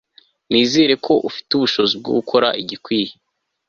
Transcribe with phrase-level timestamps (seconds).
[0.51, 3.11] nizeye ko ufite ubushobozi bwo gukora igikwiye